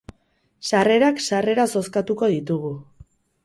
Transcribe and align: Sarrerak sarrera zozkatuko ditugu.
Sarrerak 0.69 1.21
sarrera 1.27 1.67
zozkatuko 1.77 2.33
ditugu. 2.35 2.77